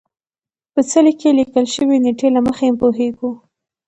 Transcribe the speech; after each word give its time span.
په 0.73 0.81
څلي 0.91 1.13
کې 1.19 1.29
لیکل 1.39 1.65
شوې 1.75 1.97
نېټې 2.03 2.27
له 2.35 2.41
مخې 2.47 2.67
پوهېږو. 2.81 3.31